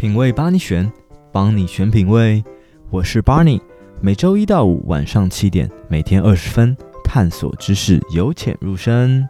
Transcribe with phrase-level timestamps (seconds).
[0.00, 0.90] 品味帮你选，
[1.30, 2.42] 帮你选品味。
[2.88, 3.60] 我是 Barney，
[4.00, 6.74] 每周一到五晚上七点，每天二十分，
[7.04, 9.28] 探索知识，由浅入深。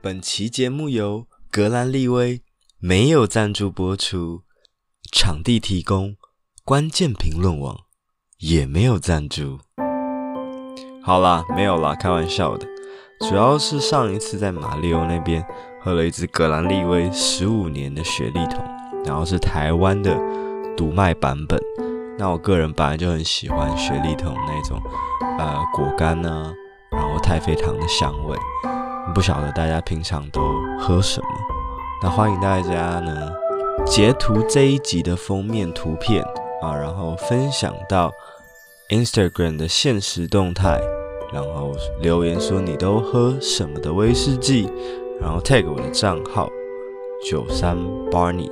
[0.00, 2.40] 本期节目由格兰利威
[2.78, 4.44] 没有赞助播出，
[5.12, 6.16] 场地提供
[6.64, 7.80] 关键评论网
[8.38, 9.58] 也没有赞助。
[11.02, 12.66] 好啦，没有啦，开玩笑的。
[13.28, 15.46] 主要是上一次在马里欧那边
[15.82, 18.73] 喝了一支格兰利威十五年的雪莉桶。
[19.04, 20.14] 然后是台湾的
[20.76, 21.60] 独卖版本。
[22.16, 24.80] 那我个人本来就很喜欢雪莉桶那种，
[25.38, 26.54] 呃，果干呢，
[26.90, 28.36] 然后太妃糖的香味。
[29.14, 30.40] 不晓得大家平常都
[30.78, 31.28] 喝什么？
[32.02, 33.32] 那欢迎大家呢
[33.84, 36.22] 截图这一集的封面图片
[36.62, 38.10] 啊，然后分享到
[38.88, 40.80] Instagram 的现实动态，
[41.32, 44.70] 然后留言说你都喝什么的威士忌，
[45.20, 46.48] 然后 tag 我的账号
[47.28, 47.76] 九三
[48.10, 48.50] Barney。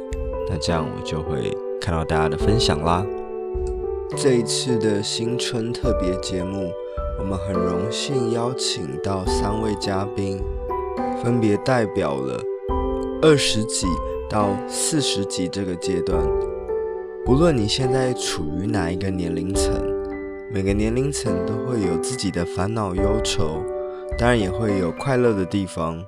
[0.53, 3.03] 那这样我就会看到大家的分享啦。
[4.15, 6.71] 这一次的新春特别节目，
[7.19, 10.39] 我们很荣幸邀请到三位嘉宾，
[11.23, 12.39] 分别代表了
[13.23, 13.87] 二十几
[14.29, 16.23] 到四十几这个阶段。
[17.25, 19.73] 不论你现在处于哪一个年龄层，
[20.53, 23.63] 每个年龄层都会有自己的烦恼忧愁，
[24.19, 26.05] 当然也会有快乐的地方。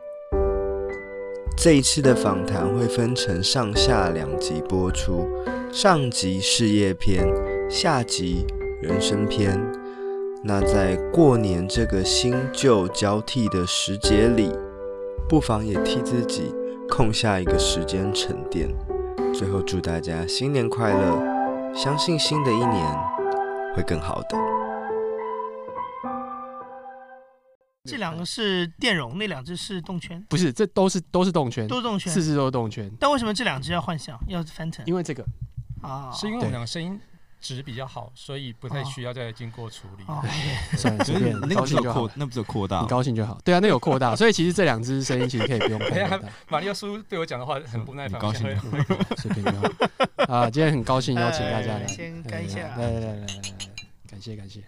[1.64, 5.26] 这一次的访谈会分成上下两集播出，
[5.72, 7.26] 上集事业篇，
[7.70, 8.44] 下集
[8.82, 9.58] 人生篇。
[10.42, 14.52] 那在过年这个新旧交替的时节里，
[15.26, 16.54] 不妨也替自己
[16.86, 18.68] 空下一个时间沉淀。
[19.32, 22.98] 最后祝大家新年快乐，相信新的一年
[23.74, 24.53] 会更好的。
[27.88, 30.18] 这两个是电容，那两只是动圈。
[30.30, 32.90] 不是，这都是都是动圈，都是动圈，四只都是动圈。
[32.98, 34.82] 但为什么这两只要换向，要 Phantom？
[34.86, 35.22] 因为这个
[35.82, 36.98] 啊，是因为我们两个声音
[37.42, 40.04] 值比较好，所以不太需要再经过处理。
[40.78, 43.38] 算了，随便，那个不是扩，那不是扩大，你高兴就好。
[43.44, 46.20] 对啊，那有扩大，所以其实这两只声音其实可以不用扩大。
[46.48, 48.46] 马里奥叔对我讲的话很不耐烦，高兴
[49.18, 50.34] 随便就好。
[50.34, 53.26] 啊，今天很高兴邀请大家来，先干一下，来来来来来，
[54.08, 54.64] 感谢感谢。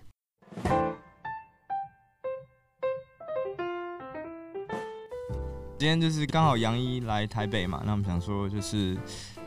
[5.78, 8.97] 今天就是刚好杨一来台北嘛，那我们想说就是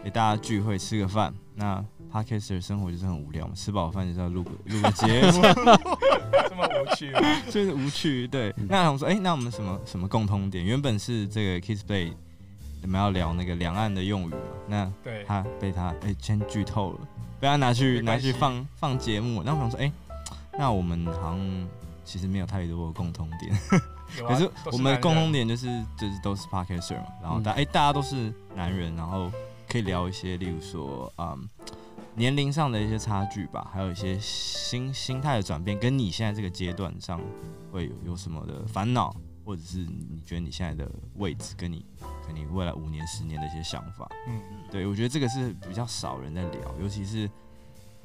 [0.03, 1.34] 给大家聚会吃个饭。
[1.56, 5.41] 那 Podcaster 的生活就是很无聊嘛，吃饱饭就是要录个录个 节目，
[6.47, 7.19] 这么无趣吗？
[7.50, 8.28] 就是无趣。
[8.28, 10.63] 对，嗯、那我们说，哎、欸，那我们什么什么共通点？
[10.63, 12.13] 原本是这个 Kiss Play，
[12.84, 14.38] 我们要聊那个两岸的用语嘛。
[14.68, 17.00] 那对，他被他哎、欸、先剧透了，
[17.39, 19.41] 被他拿去拿去放放节目。
[19.44, 19.94] 那我想说，哎、欸，
[20.59, 21.68] 那我们好像
[22.06, 23.81] 其实没有太多的共通点。
[24.27, 29.31] 可是我们的共同点就是就是都是 Podcaster 嘛，然后大哎、欸、大家都是男人，然后
[29.67, 31.47] 可以聊一些，例如说嗯
[32.15, 37.21] 年龄上的一些差距吧，还有一些心心态的转变，跟你现在这个阶段上
[37.71, 39.15] 会有有什么的烦恼，
[39.45, 41.85] 或者是你觉得你现在的位置跟你
[42.25, 44.41] 跟你未来五年十年的一些想法，嗯，
[44.71, 47.29] 对我觉得这个是比较少人在聊，尤其是。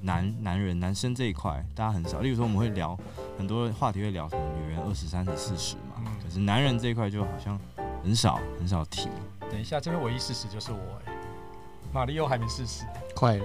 [0.00, 2.20] 男男人男生这一块，大家很少。
[2.20, 2.98] 例如说，我们会聊
[3.38, 5.93] 很多话题，会聊什么女人二十三十四十嘛。
[6.22, 7.58] 可是男人这一块就好像
[8.02, 9.08] 很少很少提。
[9.50, 11.12] 等一下，这边唯一事实就是我哎，
[11.92, 12.84] 马里奥还没四十，
[13.14, 13.44] 快了，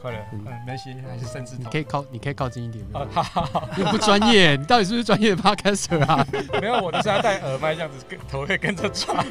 [0.00, 0.18] 快了。
[0.32, 2.84] 嗯，没事，还是甚至你可以靠，你可以靠近一点。
[2.92, 6.26] 啊，好好好，你不专业，你到底是不是专业的 Podcaster 啊？
[6.60, 9.26] 没有，我都是要戴耳麦这样子，跟头会跟着转。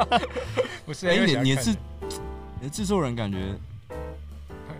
[0.84, 1.70] 不是，哎，你你是
[2.60, 3.38] 你的制作人感觉。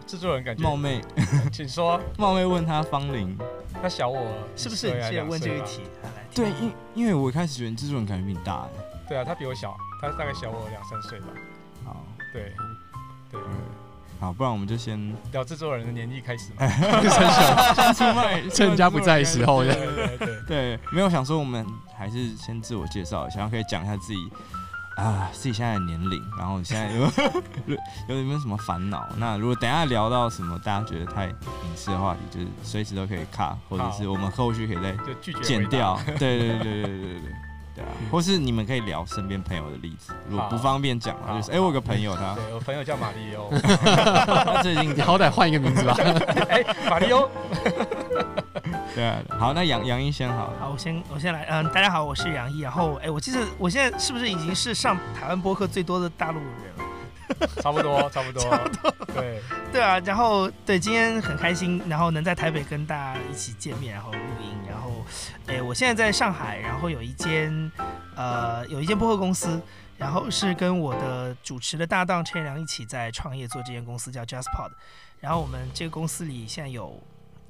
[0.06, 1.00] 制作人感觉冒昧，
[1.53, 2.00] 请说。
[2.17, 3.37] 冒昧问他芳龄，
[3.83, 4.25] 他小我
[4.55, 4.94] 是不是？
[4.94, 5.83] 你先问这一题。
[6.34, 8.69] 对，因因为我一开始觉得制作人感觉比你大哎。
[9.09, 11.27] 对啊，他比我小，他大概小我两三岁吧。
[11.84, 12.53] 好，对，
[13.31, 13.41] 对，
[14.21, 16.69] 好，不然我们就先聊制作人的年纪开始嘛。
[16.69, 19.65] 先出卖，趁人家不在的时候。
[19.65, 21.66] 对对对对，没有想说，我们
[21.97, 24.31] 还是先自我介绍一下，可以讲一下自己。
[24.97, 26.91] 啊，自己现在的年龄，然后现在
[28.09, 29.07] 有有没有什么烦恼？
[29.16, 31.34] 那如果等一下聊到什么大家觉得太隐
[31.77, 35.98] 私的话题，就是随时都可以卡，或者是我们后续可以再就拒绝剪掉。
[36.19, 37.33] 对对对对对对对。
[37.77, 45.95] 对啊，或是你们可以聊身边朋友的例子，如果不方便讲就是哎、我有个朋友他，对我朋友叫马里欧，他最近好歹换一个名字吧，
[46.48, 47.09] 哎、欸，马里。
[48.97, 50.51] 对啊，好，那杨杨一先好。
[50.59, 52.60] 好，我先我先来，嗯，大家好，我是杨一。
[52.60, 56.48] 然后，哎，我记得我现在是不是已经是上台湾播客最多的大陆人
[56.78, 57.47] 了？
[57.60, 58.91] 差不多，差不多，差不多。
[59.13, 64.57] 对对啊，然后对，今天很开心，然后能在台北跟大家一起见面，然后录音。
[64.66, 64.91] 然后，
[65.47, 67.71] 哎，我现在在上海，然后有一间
[68.15, 69.60] 呃有一间播客公司。
[69.98, 74.71] 然后是跟我的主持的搭档陈良一起在创业做这间公司叫 JustPod，
[75.21, 76.98] 然后我们这个公司里现在有。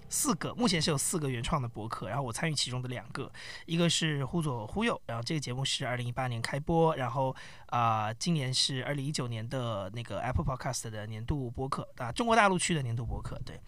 [0.09, 3.31] 四个，目前是有四个原创的博客，然后我参与其中的两个，
[3.67, 7.35] 一个是忽左忽右，然后这个节目是二零一八年开播，然后
[7.67, 13.61] 啊、今年是二零一九年的那个 Apple Podcast 的年度博客啊，中国大陆区的年度博客，对，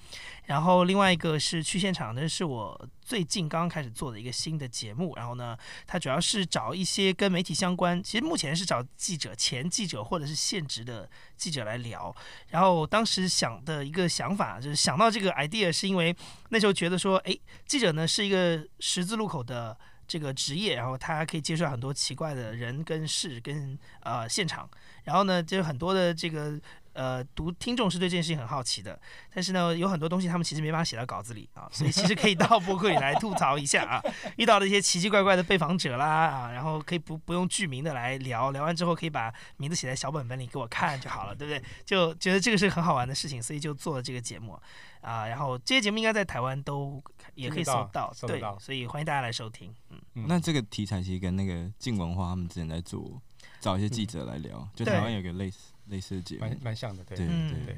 [0.45, 12.15] 然后另外一个是去现场，那是我最近刚刚开始做的一个新的节目，然后呢，它主要是找一些跟媒体相关，其实目前是找记者、前记者或者是现职的记者来聊，
[12.49, 16.15] 然后当时想的一个想法就是想到这个 idea 是因为。
[16.51, 17.37] 那时候觉得说，哎，
[17.67, 19.77] 记者呢是一个十字路口的
[20.07, 24.69] 这个职业，然后他可以接触很多奇怪的人跟事跟呃现场，
[25.05, 26.61] 然后呢，就很多的这个。
[26.99, 29.01] 呃，读听众是对这件事情很好奇的，
[29.33, 34.03] 但是呢，有很多东西他们其实没办法写到稿子里啊，所以其实可以到博客里来吐槽一下啊，
[34.37, 41.63] 遇到的一些奇奇怪怪的被访者啦啊，然后可以不不用具名的来聊，聊完之后可以把名字写在小本本里给我看就好了，对不对？
[41.85, 44.59] 就觉得这个是很好玩的事情，所以就做了这个节目
[45.01, 45.25] 啊。
[45.29, 47.01] 然后这些节目应该在台湾都
[47.35, 49.73] 也可以搜到，到对，所以欢迎大家来收听。
[49.91, 53.23] 嗯，嗯，那这个题材其实跟那个静文化他们之前在做，
[53.61, 55.73] 找一些记者来聊，嗯、就台湾有个类似。
[55.89, 57.77] 类似的节目，蛮蛮像的，对对对对。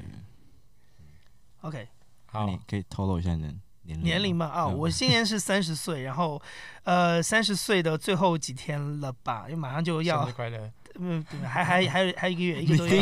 [1.61, 1.87] OK，
[2.25, 3.47] 好，你可以透露一下你的
[3.83, 4.47] 年龄年龄吗？
[4.47, 6.41] 啊，我今年是三十岁，然后
[6.83, 9.43] 呃，三十岁的最后几天了吧？
[9.45, 10.71] 因为马上就要，生日快乐。
[10.99, 13.01] 嗯，对，还还还有还有一个月， 一个多月。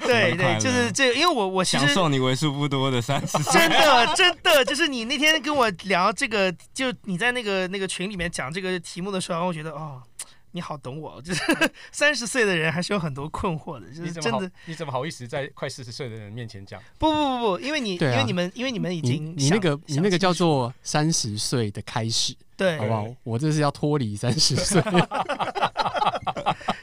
[0.00, 3.52] 对对，就是这个，因为我我其实享受你为数不多的三十岁。
[3.52, 10.02] 真的真的，就是你那天跟我聊这个，就你在那个那个群里面讲这个题目的时候，我觉得哦。
[10.58, 11.40] 你好，懂我，就是
[11.92, 14.50] 三十岁的人还是有很多困惑的，就是真的。
[14.64, 16.82] 你怎么好意思在快四十岁的人面前讲？
[16.98, 23.06] 不不不不，因为你、因为你们因为你们已经，你那个你那个叫做三十岁的开始，对，好不好？
[23.22, 24.82] 我这是要脱离三十岁。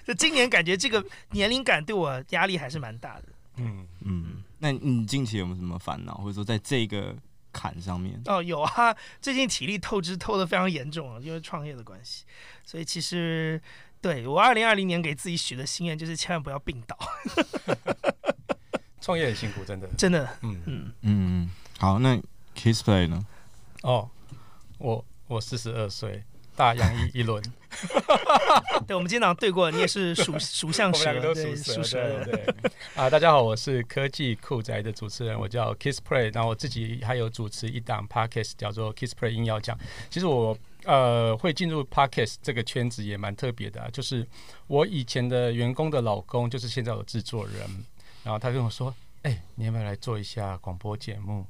[0.06, 3.24] 就今年感觉这个年龄感对我压力还是蛮大的。
[3.58, 7.14] 嗯嗯，那你近期有没有什么烦恼，或者说在这个
[7.56, 8.22] 坎上面？
[8.26, 12.26] 哦，有啊，最近体力透支透得非常严重啊，因为创业的关系。
[12.66, 13.62] 所以其实，
[14.02, 16.98] 对我二零二零年给自己许的心愿就是千万不要病倒。
[19.00, 19.88] 创业很辛苦，真的。
[19.98, 21.52] 真的，嗯嗯嗯。
[21.80, 22.20] 好，那
[22.56, 23.26] Kissplay 呢？
[23.84, 24.10] 哦，
[24.80, 26.24] 我我四十二岁，
[26.56, 27.42] 大洋一一轮。
[28.88, 32.24] 对，我们今天早上对过，你也是属 属相蛇，我们都属蛇，属蛇。
[32.24, 32.56] 对
[32.96, 39.78] 啊，大家好，我是科技酷宅的主持人，我叫 Kissplay，然后我自己还有主持一档 Podcast 叫做 Kissplay 硬要讲。
[40.10, 40.58] 其实我。
[40.88, 44.24] 呃，会进入 Podcast 这个圈子也蛮特别的啊，就是
[44.68, 47.68] 我以前的员工的老公，就是现在的制作人，
[48.24, 48.94] 然后他跟我说
[49.24, 51.44] ：“哎，你要不要来做一下广播节目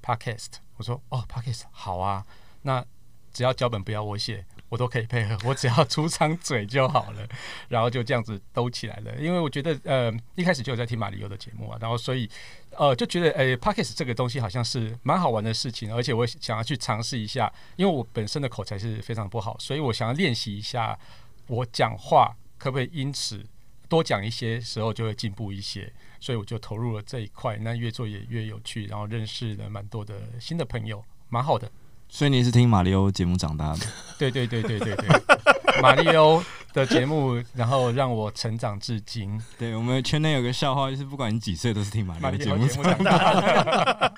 [0.00, 2.24] Podcast？” 我说：“哦，Podcast 好啊，
[2.62, 2.84] 那
[3.32, 7.26] 只要脚本不要我写。”我都可以配合，我只要出张嘴就好了，
[7.70, 9.16] 然后就这样子兜起来了。
[9.16, 12.28] 因为我觉得，呃，一开始就有在听马里欧的节目啊，然后所以，
[12.76, 17.50] 呃，就觉得，诶，Podcast 这个东西好像是蛮好玩的事情，而且我想要去尝试一下。
[17.76, 20.98] 因为我本身的口才是非常不好，所以我想要练习一下，
[21.46, 23.42] 我讲话可不可以因此
[23.88, 25.90] 多讲一些时候就会进步一些，
[26.20, 27.56] 所以我就投入了这一块。
[27.56, 31.72] 那越做也越有趣，然后认识了蛮多的新的朋友，蛮好的。
[32.08, 33.86] 所以你是听马里欧节目长大的？
[34.18, 35.08] 对对对对对对，
[35.80, 39.40] 马里欧的节目，然后让我成长至今。
[39.58, 44.12] 对，我们圈内有个笑话，就是不管你几岁，都是听马里欧节目长大的。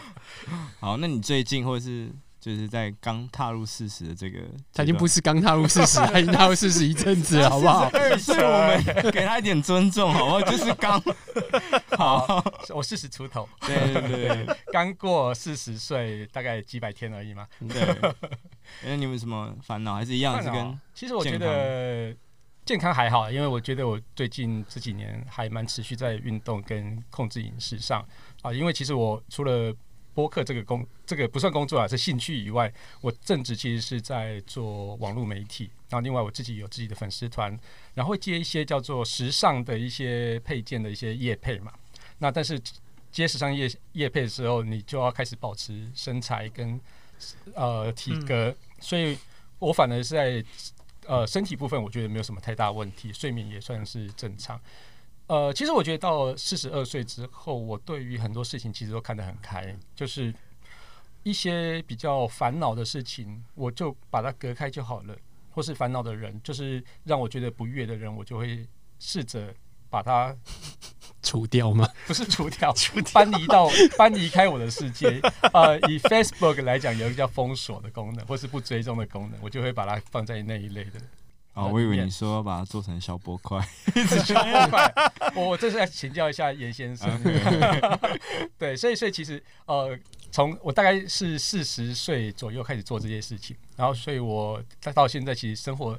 [0.80, 2.10] 好，那你最近或者是？
[2.40, 4.38] 就是在刚踏入四十的这个，
[4.72, 7.90] 他已经不是刚踏入四十，他已经踏入四十一阵子了，好不好？
[8.18, 10.40] 所以我们 给他一点尊重，好不好？
[10.42, 11.00] 就是刚
[11.98, 17.46] 好，我四十出头，对对对， 刚过四十岁，大概几百天而已嘛。
[17.68, 18.14] 对，
[18.84, 19.94] 那你们什么烦恼？
[19.94, 20.42] 还是一样？
[20.42, 22.16] 是跟其实我觉得
[22.64, 28.02] 健康还好，因为我觉得我最近这几年还蛮持续在运动跟控制饮食上
[28.40, 29.74] 啊，因为其实我除了
[30.14, 35.70] 播客这个工，这个不算工作啊，是兴趣以外，我正职其实是在做网络媒体。
[35.88, 37.58] 然后另外我自己有自己的粉丝团，
[37.94, 41.72] 然后会接一些叫做时尚的一些配件的一些业配嘛。
[42.18, 42.60] 那但是
[43.10, 46.80] 接时尚业业配的时候，你就要开始保持身材跟
[47.54, 49.18] 呃体格，嗯、所以
[49.58, 50.44] 我反而是在
[51.06, 54.60] 呃身体部分，我觉得没有什么太大问题，睡眠也算是正常。
[55.30, 60.34] 呃，其实我觉得到四十二岁之后，我对于很多事情其实都看得很开，就是
[61.22, 65.14] 一些比较烦恼的事情，我就把它隔开就好了；
[65.50, 68.66] 或是烦恼的人，就是让我觉得不悦的人，我就会
[68.98, 69.54] 试着
[69.88, 70.36] 把它
[71.22, 71.88] 除掉吗？
[72.08, 72.74] 不是除掉，
[73.14, 75.20] 搬离到搬离开我的世界。
[75.52, 81.00] 呃，以 Facebook 来讲，有一个叫封锁的功能，或是不追踪的功能，我就会把它放在那一类的。
[81.54, 83.60] 哦，我以为你说要把它做成小波块，
[84.24, 85.12] 小波块。
[85.34, 87.10] 我这是要请教一下严先生。
[88.56, 89.98] 对，所以所以其实呃，
[90.30, 94.62] 从我大概是四十岁左右开始做这些事情，然后所以我
[94.94, 95.98] 到现在其实生活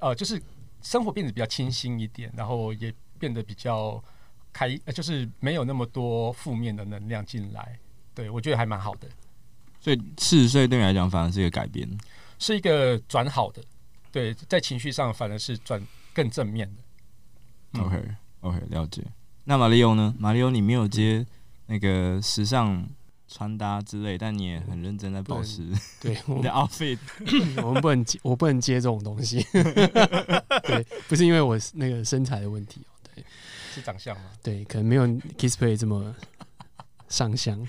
[0.00, 0.40] 呃就是
[0.80, 4.02] 生活变得比较清新一点，然后也变得比较
[4.54, 7.78] 开，就是没有那么多负面的能量进来。
[8.14, 9.06] 对，我觉得还蛮好的。
[9.80, 11.86] 所以四十岁对你来讲反而是一个改变，
[12.38, 13.62] 是一个转好的。
[14.18, 15.80] 对，在情绪上反而是转
[16.12, 16.82] 更正面的。
[17.74, 18.08] 嗯、OK
[18.40, 19.04] OK，了解。
[19.44, 20.12] 那马里欧呢？
[20.18, 21.24] 马里欧，你没有接
[21.66, 22.84] 那个时尚
[23.28, 25.70] 穿搭之类，但你也很认真在保持
[26.00, 26.98] 对 你的 outfit。
[27.62, 29.40] 我们不能接，我不能接这种东西。
[30.66, 33.24] 对，不是因为我那个身材的问题哦，对，
[33.72, 34.30] 是长相吗？
[34.42, 35.06] 对，可能没有
[35.38, 36.12] Kissplay 这么
[37.08, 37.64] 上香。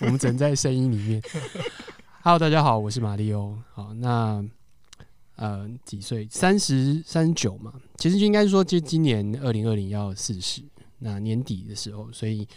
[0.00, 1.22] 我们只能在声音里面。
[2.22, 3.58] Hello，大家好，我是马里欧。
[3.74, 4.42] 好，那。
[5.36, 6.26] 呃，几岁？
[6.30, 10.62] 三十三十九嘛，其实就应该说，就今年二零二零要四十，
[10.98, 12.48] 那年底的时候，所以，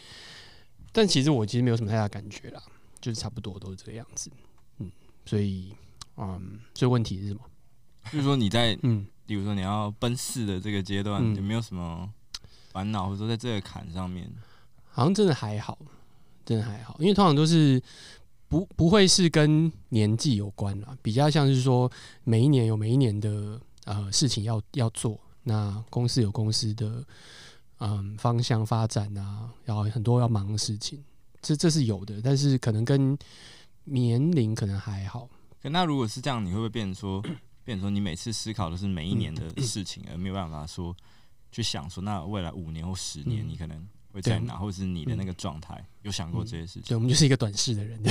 [0.94, 2.62] 但其实我其实没有什么太大感觉啦，
[3.02, 4.32] 就是差不多都是这个样子，
[4.78, 4.90] 嗯，
[5.26, 5.74] 所以，
[6.16, 7.42] 嗯，所以问题是什么？
[8.12, 12.10] 就是说你在，嗯，比如说你要奔四的这个阶段，嗯、有没有什么
[12.72, 14.32] 烦恼，或者说在这个坎上面，
[14.90, 15.78] 好像真的还好，
[16.46, 17.82] 真的还好，因为通常都是。
[18.50, 21.89] 不不会是跟年纪有关啦，比较像是说
[22.24, 27.06] 每一年有每一年的呃事情要要做，那公司有公司的
[27.77, 31.01] 嗯方向发展啊，然后很多要忙的事情，
[31.41, 33.15] 这这是有的，但是可能跟
[33.84, 35.29] 年龄可能还好。
[35.62, 37.22] 那如果是这样，你会不会变成说，
[37.63, 40.96] 变成说你每次思考的是每一年的事情，而没有办法说
[41.51, 43.88] 去想说，那未来五年或十年你可能。
[44.12, 46.84] 会在哪，或者是你的那个状态，嗯、有想过这些事情？
[46.88, 48.01] 对，我们就是一个短视的人，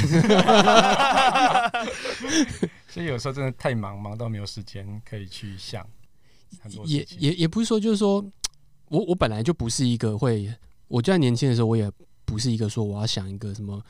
[2.89, 5.85] 所以有时候真的太忙，忙到没有时间可以去想
[6.61, 8.25] 很多也也也不是说，就是说
[8.87, 10.55] 我我本来就不是一个会，
[10.87, 11.91] 我就在年轻的时候，我也
[12.25, 13.83] 不是一个说我要想一个什么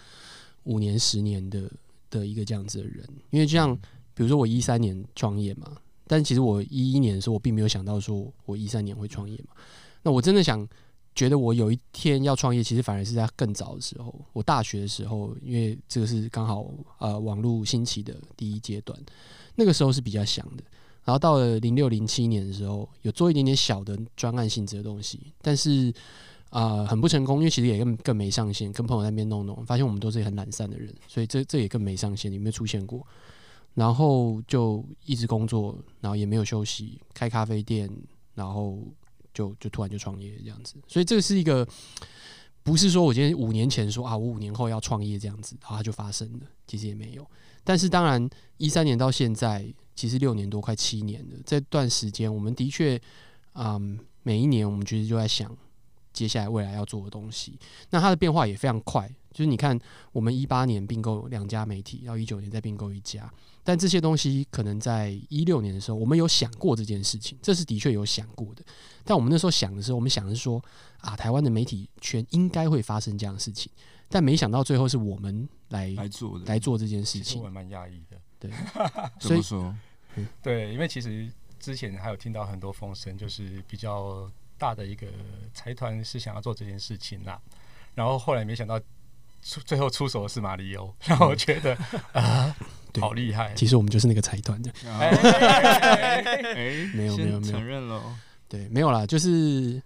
[0.63, 1.71] 五年、十年的
[2.09, 3.07] 的一个这样子的人。
[3.31, 3.77] 因为就像
[4.15, 9.55] 比如说我一三年创业嘛，但其实我一一年的时候，我并没有想到说我一三年会创业嘛。
[10.03, 10.67] 那我真的想。
[11.19, 14.15] 觉得我有一天要创业，其实反而是在更早的时候。
[14.33, 16.65] 我大学的时候，因为这个是刚好
[16.99, 18.97] 呃网络兴起的第一阶段，
[19.57, 20.63] 那个时候是比较想的。
[21.03, 25.93] 然后到了零六零七年的时候，有做一点点小的专案性质的东西，但是
[26.51, 28.73] 啊、很不成功，因为其实也更更没上线。
[28.73, 33.05] 跟朋友在那边弄弄，发现我们都是很懒散的人，所以这这也更没上线，也没有出现过。
[33.75, 37.91] 然后就一直工作，然后也没有休息，开咖啡店，
[38.37, 38.79] 然后。
[39.33, 41.67] 就就突然就创业这样子，所以这是一个
[42.63, 47.27] 不是说我今天五年前说啊，我五年后要创业这样子，然后它就发生了，其实也没有。
[47.65, 53.01] 但是当然，一三年到现在，其实六年多快七年了，这段时间我们的确，
[53.55, 55.55] 嗯，每一年我们其实就在想
[56.13, 57.59] 接下来未来要做的东西，
[57.91, 59.11] 那它的变化也非常快。
[59.31, 59.79] 就是你看，
[60.13, 63.31] 我们一八年并购两家媒体，然后一九年再并购一家，
[63.63, 68.65] 但这些东西可能在一六年的时候，我们有想过这件事情，这是的确有想过的。
[69.05, 70.63] 但我们那时候想的时候，我们想的是说，
[71.01, 73.71] 啊，台湾的媒体圈应该会发生这样的事情，
[74.09, 77.43] 但没想到最后是我们来来做来做这件事情。
[77.43, 78.51] 我蛮讶异的，对，
[79.21, 79.75] 所以说，
[80.43, 81.31] 对，因为其实
[81.61, 85.07] 之前还有听到很多风声，就是比较大的一个
[85.53, 87.41] 财团是想要做这件事情啦，
[87.95, 88.81] 然后后来没想到。
[89.43, 91.77] 出最后出手的是马里欧，让我觉得
[92.13, 92.55] 啊，
[93.01, 93.55] 好厉害！
[93.55, 95.11] 其实我们就是那个财团的，哎，
[96.95, 98.03] 没有没有没有承认了，
[98.49, 99.81] 对，没有啦，就是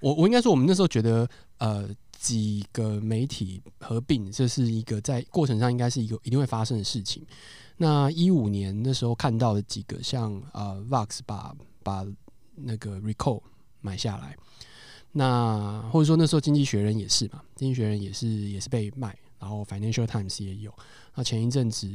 [0.00, 7.24] 我我应该说，我们那时候觉得呃，几个媒体合并，这是一个在过程上应该是一个一定会发生的事情。
[7.76, 12.06] 那一五年那时候看到的几个像呃，Vox 把把
[12.54, 13.42] 那个 Recall
[13.80, 14.36] 买下来。
[15.16, 20.74] 那或者说那时候《经济学人》也是嘛，《经济学人》也是也是被卖，然后《Financial Times》也有。
[21.14, 21.88] 那前一阵子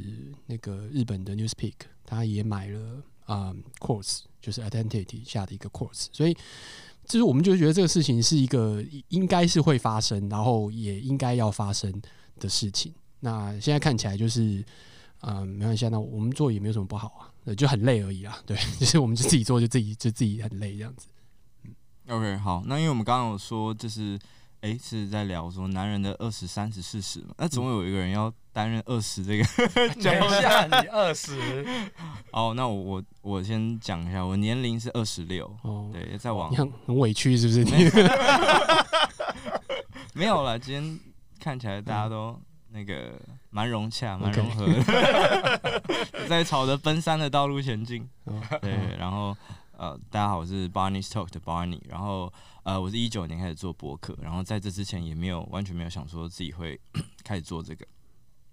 [0.45, 1.73] 那个日本的 Newspeak，
[2.05, 2.79] 他也买了
[3.25, 6.33] 啊、嗯、，Quartz 就是 Identity 下的一个 Quartz，所以
[7.05, 12.01] 就是我们就觉得这个事情是一个应该是会发生，然后也应该要发生
[12.39, 12.93] 的事情。
[13.19, 14.63] 那现在看起来就是
[15.19, 18.41] 啊、嗯，没关系，那我们做也没有什么不好啊，就很累而已啊。
[18.45, 21.07] 对， 就是我们就自己做，就自己就自己很累这样子。
[22.09, 24.17] OK，好，那因为我们刚刚有说，就是
[24.61, 29.43] 哎、欸，是在聊说男人的二十三十四十嘛，那总有一个人要担任二十这个。
[30.01, 31.39] 讲一下你二十。
[32.31, 35.45] 哦，那我我我先讲一下，我年龄是二十六。
[35.61, 36.51] 哦，对，再往。
[36.51, 37.63] 很委屈是不是？
[40.13, 40.99] 没有 了，今天
[41.39, 42.35] 看起来大家都
[42.71, 43.13] 那个
[43.51, 45.81] 蛮融洽，蛮融合的，
[46.27, 48.09] 在朝着奔三的道路前进。
[48.61, 49.37] 对，然后
[49.79, 52.31] 呃，大家好，我是 Barney's Talk 的 Barney，然后
[52.63, 56.77] 呃，我是一九年开始做博客，然后在这之前也没有完全没有想说自己会
[57.23, 57.87] 开始做这个。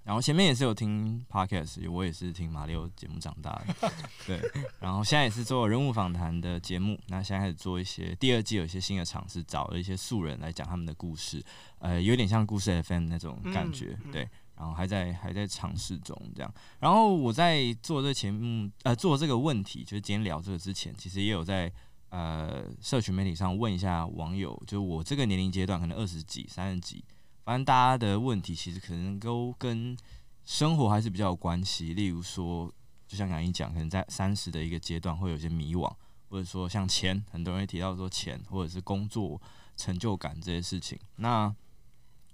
[0.04, 3.92] 然后前面也是有听 podcast，我也是听马六节目长大的，
[4.25, 4.40] 对。
[4.78, 11.45] 然后现在也是做人物访谈的节目，那现在开始做一些第二季有一些新的尝试，找了一些素人来讲他们的故事，
[11.80, 14.28] 呃，有点像故事 FM 那种感觉，对。
[14.56, 16.54] 然后还在还在尝试中这样。
[16.80, 21.70] 然后我在做这节目，呃，做这个问题，就是今天聊这个之前，其实也有在
[22.08, 27.04] 呃社群媒体上问一下网友，就我这个年龄阶段，可能二十几、三十几。
[27.44, 29.96] 反正大家的问题其实可能都跟
[30.44, 32.72] 生活还是比较有关系，例如说，
[33.06, 35.92] 就像杨一讲，可能在三十的一个阶段会有些迷惘，
[36.28, 39.40] 或者说像钱，很多人会提到说钱，或者是工作
[39.76, 40.98] 成就感这些事情。
[41.16, 41.54] 那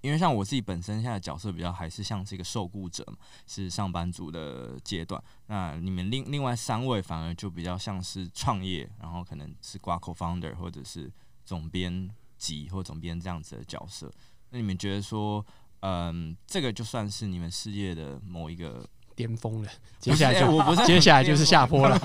[0.03, 3.17] 因为像我自己本身现在的角色比较还是像是一个受雇者嘛，
[3.47, 5.23] 是上班族的阶段。
[5.47, 11.11] 那你们另另外三位反而就比较像是创业，然后可能是挂 co-founder 或者是
[11.45, 14.13] 总编辑或总编这样子的角色。
[14.51, 15.45] 那你们觉得说，
[15.81, 21.99] 嗯，这个就算是你们事业的某一个巅峰了，接下来就我不是接下来就是下坡了，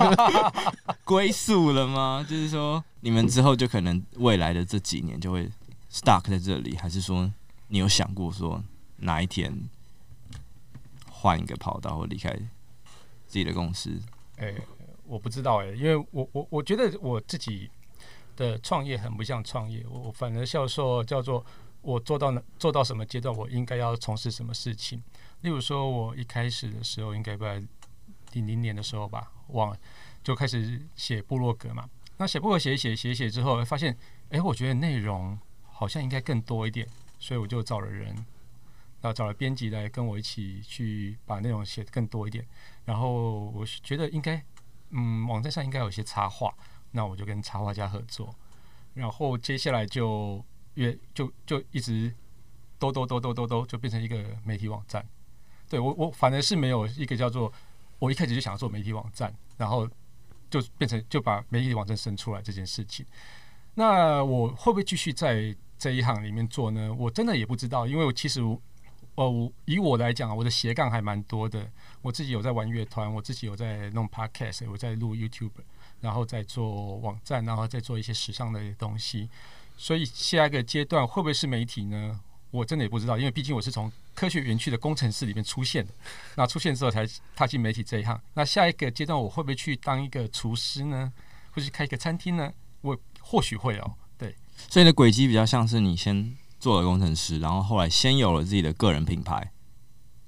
[1.04, 2.24] 归宿了吗？
[2.30, 5.50] 就是说，你们之后就可能未来的这几年就会
[5.90, 7.32] stuck 在这里，还是说
[7.68, 8.62] 你有想过说
[8.96, 9.52] 哪一天
[11.10, 12.30] 换一个跑道或离开
[13.26, 14.00] 自己的公司？
[14.36, 14.54] 哎、
[15.04, 17.70] 我不知道哎、因为我我我觉得我自己
[18.36, 21.44] 的创业很不像创业，我反而笑说叫做。
[21.80, 25.00] 我做到做到什么阶段，我应该要从事什么事情？
[25.42, 27.62] 例如说，我一开始的时候，应该在
[28.32, 29.78] 零零年的时候吧，忘了，
[30.22, 31.88] 就开始写部落格嘛。
[32.16, 33.96] 那写部落写写写写之后，发现，
[34.30, 35.38] 哎，我觉得内容
[35.70, 36.86] 好像应该更多一点，
[37.18, 42.46] 所以我就找了人，然后找了编辑来跟我一起去把内容写得更多一点。
[42.84, 44.42] 然后我觉得应该，
[44.90, 46.54] 嗯，网站上应该有些插画，
[46.92, 48.34] 那我就跟插画家合作。
[48.94, 50.44] 然后接下来就。
[50.74, 52.14] 越就就一直
[52.78, 55.04] 兜兜兜兜兜兜，就变成一个媒体网站。
[55.68, 57.52] 对我我反而是没有一个叫做
[57.98, 59.88] 我一开始就想要做媒体网站，然后
[60.48, 63.04] 就变成就把媒体网站生出来这件事情。
[63.74, 66.92] 那我会不会继续在这一行里面做呢？
[66.92, 68.40] 我真的也不知道，因为我其实
[69.14, 71.68] 哦，以我来讲，我的斜杠还蛮多的。
[72.02, 75.50] 我自己有在玩乐团，我自己有在弄 podcast，我在录 YouTube，
[76.00, 79.28] 然后在做网站，然后再做一些时尚的东西。
[79.76, 82.20] 所以下一个阶段会不会是媒体呢？
[82.50, 85.92] 我真的也不知道，因为毕竟我是从科学园区的工程师里面出现的，
[86.36, 88.20] 那出现之后才踏进媒体这一行。
[88.34, 91.12] 那下一个阶段我会不会去当一个厨师呢？
[91.50, 92.52] 或是开一个餐厅呢？
[92.80, 93.94] 我或许会哦。
[94.66, 99.52] 对，所以你的轨迹比较像是你先做了工程师，然后后来先有了自己的个人品牌。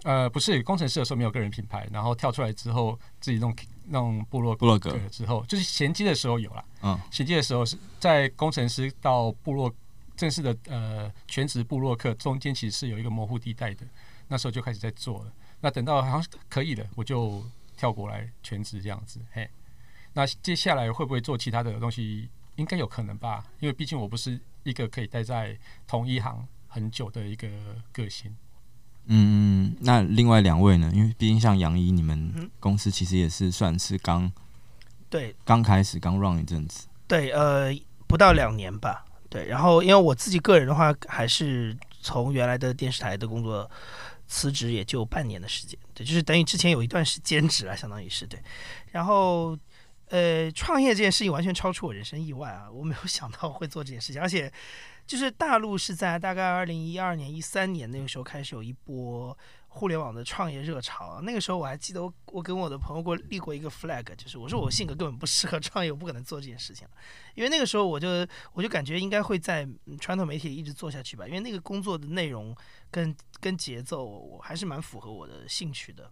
[0.04, 3.54] 呃，不是，工程师的时候没有个人品牌，然后跳出来之后自己弄。
[3.92, 6.64] 弄部落部落格之后，就是衔接的时候有了。
[6.82, 9.74] 嗯，衔接的时候是在工程师到部落
[10.14, 13.84] 正式的呃全职部落客中间，其实是有一个模糊地带的。
[14.28, 15.32] 那时候就开始在做了。
[15.60, 17.42] 那等到好像可以了，我就
[17.76, 19.18] 跳过来全职这样子。
[19.32, 19.50] 嘿，
[20.12, 22.28] 那接下来会不会做其他的东西？
[22.56, 27.48] 应该有可能吧，因为毕竟我不是一个可以待在同一行很久的一个
[27.92, 28.36] 个性。
[29.06, 30.92] 嗯，那另外两位呢？
[30.94, 34.30] 因为毕竟像杨一，你们公司其实也是算是刚
[35.08, 37.74] 对刚开始刚 run 一阵子，对，呃，
[38.06, 39.04] 不到两年吧。
[39.28, 43.68] 对，然后因为我自己个人的话，还是从原来的电视台的工作
[44.26, 45.78] 辞职，也就半年的时间。
[45.94, 48.40] 对，就是等于之前有一段时间兼职啊，相当于是对。
[48.90, 49.56] 然后
[50.10, 52.70] 呃，创业这件事情完全超出我人生意外啊！
[52.70, 54.52] 我没有想到会做这件事情，而且。
[55.06, 61.20] 就是大陆是在大概二零一二年、一三年那个时候开始有一波互联网的创业热潮。
[61.22, 66.86] 那个时候我还记得，我我跟我的朋友过立过一个 flag，就是我说我性格根本不适合创业，我不可能做这件事情。
[67.34, 69.68] 因为那个时候我就我就感觉应该会在
[69.98, 72.54] 传统媒体一直做下去吧，因为那个工作的内容
[72.88, 76.08] 跟跟节奏我还是蛮符合我的兴趣的。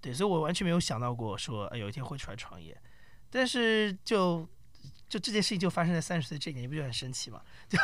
[0.00, 2.74] 对，所以我完全没有想到过说有一天会出来创业，
[3.30, 4.48] 但是就。
[5.10, 7.40] 就这件事情就发生在三十岁这一年，你不就很神奇吗？
[7.66, 7.78] 就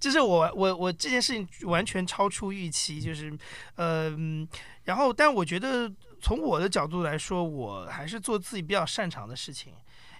[0.00, 3.38] 就是我我我这件事情完全超出预期，就是
[3.76, 4.48] 嗯、
[4.84, 9.74] 然后但我觉得从我的角度来说，我还是做自己比较擅长的事情，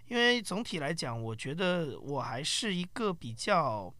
[0.07, 3.91] 因为总体来讲，我觉得我还是一个比较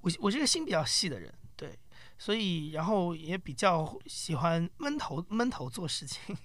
[0.00, 1.78] 我我这个心比较细的人，对，
[2.18, 6.36] 所以然后也比较喜欢闷头闷头做事情。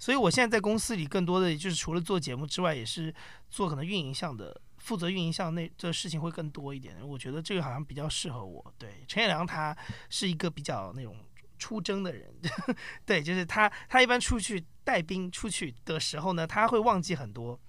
[0.00, 3.14] 所以，我现在在公司里，更多的就是除了做节目之外，也是
[3.50, 6.96] 做可能运营项的，负责运营项那这事情会更多一点。
[7.06, 8.74] 我觉得这个好像比较适合我。
[8.78, 9.76] 对，陈彦良他
[10.08, 11.14] 是一个比较那种
[11.58, 12.34] 出征的人，
[13.04, 17.60] 对，就是他，他一般出去带兵出去的时候呢，他会忘记很多。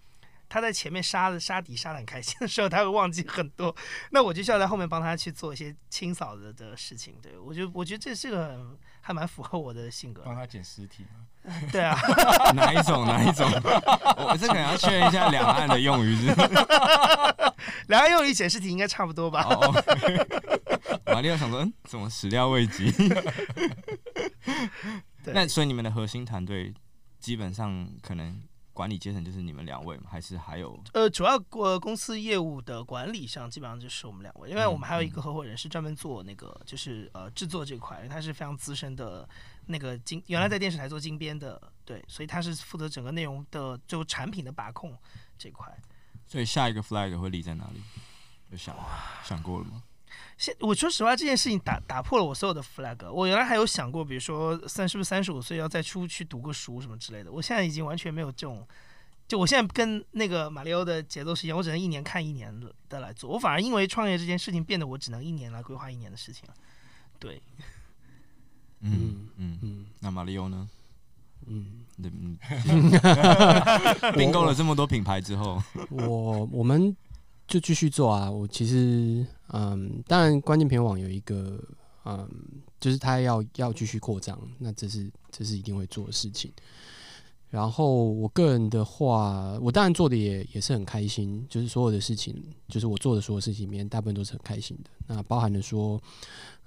[0.53, 3.73] 他在前面杀的杀敌杀的很开心的时候，他会忘记很多。
[4.09, 7.15] 那我就需要在后面帮他去做一些清扫的的事情。
[7.21, 10.23] 对我觉得，我觉得这是个还蛮符合我的性格。
[10.25, 11.55] 帮他捡尸体吗？
[11.71, 11.97] 对啊。
[12.53, 13.05] 哪一种？
[13.07, 13.49] 哪一种？
[13.49, 16.25] 我这可能要确认一下两岸的用语是。
[17.87, 19.43] 两岸用语捡尸体应该差不多吧？
[19.47, 19.71] 哦。
[21.05, 22.93] 马里奥想说，嗯，怎么始料未及？
[25.27, 26.73] 那所以你们的核心团队
[27.21, 28.43] 基本上可能。
[28.81, 30.05] 管理阶层就是你们两位吗？
[30.09, 30.75] 还是还有？
[30.93, 39.29] 呃，主要呃公司业务的管理上，基本上就是我们两位，因为我们还有一个合伙人是专门做那个，就是呃制作这块，因为他是非常资深的
[39.67, 44.97] 那个金，原来在电视台做金编的，对，所以他是负责整个内容的就产品的把控
[45.37, 45.71] 这块。
[46.25, 47.79] 所以下一个 flag 会立在哪里？
[48.49, 48.75] 有想
[49.23, 49.83] 想过了吗？
[50.37, 53.11] 现我说实话，这件事情打打破了我所有的 flag。
[53.11, 57.31] 我原来还有想过，比如说三是不是三十五岁要再出去读个书什么之类的。
[57.31, 58.67] 我现在已经完全没有这种，
[59.27, 62.51] 就我现在跟那个马里奥的节奏是一样，我只能一年看一年
[62.89, 63.29] 的来做。
[63.29, 66.53] 我反而因为创业这件事情变得我只能一年来规划一年的事情了。
[67.19, 67.41] 对，
[68.79, 69.85] 嗯嗯嗯。
[69.99, 70.69] 那马里奥呢？
[71.47, 72.37] 嗯嗯，
[74.17, 76.95] 并购了这么多品牌之后，我我们。
[77.47, 78.31] 就继续做啊！
[78.31, 81.61] 我其实，嗯，当然，关键评网有一个，
[82.05, 82.29] 嗯，
[82.79, 86.51] 就是他要要继续扩张，那这是这是一定会做的事情。
[87.49, 94.89] 然后我个人的话，我当然做的也也是很开心，就是所有的事情，就是我做的所有事情里面，大部分都是很开心的。
[95.05, 96.01] 那包含了说，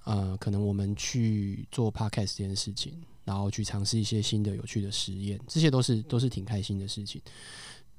[0.05, 2.93] 呃，可能我们去做 podcast 这件事情，
[3.25, 7.23] 然后去尝试一些新的有趣的实验，这些都是都是挺开心的事情。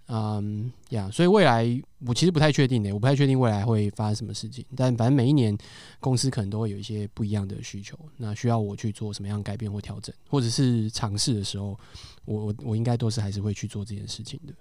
[0.07, 1.65] 嗯呀，所以未来
[2.05, 4.63] 我其实不太确定的，我不太确定未来会发生什么事情。
[4.75, 5.57] 但反正每一年
[5.99, 11.77] 公司可能都会有一些不一样的需求，那需要我去做什么样改变或调整，或者是尝试的时候，
[12.25, 14.53] 我我我应该都是还是会去做这件事情的。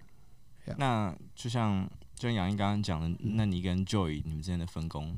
[0.79, 5.15] 那就像就像杨毅刚刚讲的，那你跟 Joy 你们之间的分工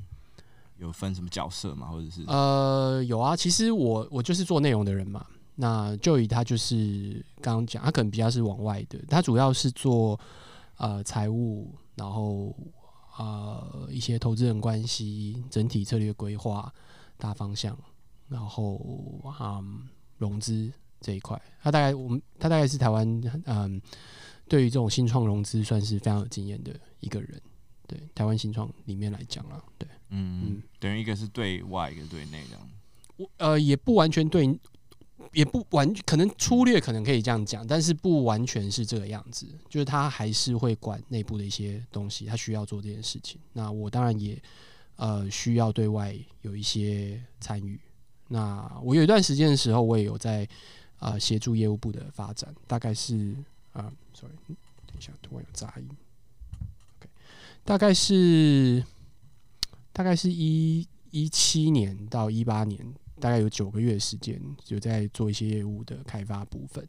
[0.79, 1.87] 有分什么角色吗？
[1.87, 5.25] 或者是呃有啊，其实我我就是做内容的人嘛。
[5.59, 10.21] 那 Joey 他就是刚刚讲，他可能比较是往外的，他主要是做
[10.77, 12.55] 呃财务，然后
[13.19, 16.71] 呃一些投资人关系、整体策略规划、
[17.17, 17.75] 大方向，
[18.29, 19.89] 然后嗯
[20.19, 23.81] 融资这一块，他大概我们他大概是台湾嗯
[24.47, 27.41] 对于这种新创融资算是非常有经验的一个人，
[27.89, 32.69] 对台湾新创里面来讲啊，对，嗯嗯，等于一个是对外，一个对内这样，
[33.17, 34.61] 我呃也不完全对。
[35.33, 39.47] 也不完，可能粗略可能可以这样讲，但是不完全是这个样子。
[39.69, 43.41] 就是他还是会管内部的一些东西，他需要做这件事情。
[43.53, 44.41] 那我当然也
[44.97, 47.79] 呃需要对外有一些参与。
[48.29, 50.49] 那我有一段时间的时候，我也有在
[50.99, 53.37] 呃协助业务部的发展，大概是
[53.73, 54.35] 啊，sorry，
[54.87, 55.89] 等一下突然有杂音。
[56.99, 57.09] OK，
[57.65, 58.85] 大概是
[59.93, 62.95] 大概是一一七年到一八年。
[63.21, 66.87] 大概有九个月时间，就在做一些业务的开发部分。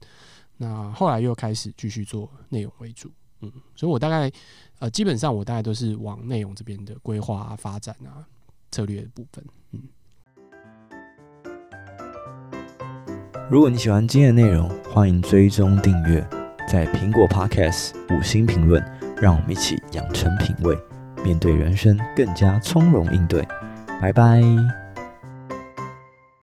[0.58, 3.12] 那后来又开始继续做内容为主，
[3.42, 4.32] 嗯，所以我大概
[4.80, 8.26] 呃，基本上我大概都是往内容这边的规划啊、发展啊、
[8.72, 9.84] 策略的部分，嗯。
[13.50, 16.28] 如果你喜欢今天的内容，欢迎追踪订阅，
[16.68, 18.84] 在苹果 Podcast 五星评论，
[19.22, 20.76] 让我们一起养成品味，
[21.24, 23.48] 面对人生更加从容应对。
[24.02, 24.87] 拜拜。